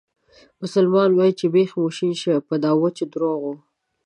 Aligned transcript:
مسلمانان 0.61 1.11
وایي 1.17 1.45
بیخ 1.53 1.69
مو 1.79 1.87
شین 1.97 2.13
شه 2.21 2.33
په 2.47 2.55
دا 2.63 2.71
وچو 2.81 3.05
درواغو. 3.13 3.53